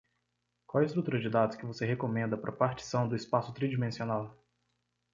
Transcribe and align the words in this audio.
Qual 0.65 0.81
a 0.81 0.85
estrutura 0.87 1.19
de 1.19 1.29
dados 1.29 1.55
que 1.55 1.63
você 1.63 1.85
recomenda 1.85 2.35
para 2.35 2.51
partição 2.51 3.07
do 3.07 3.15
espaço 3.15 3.53
tridimensional? 3.53 4.35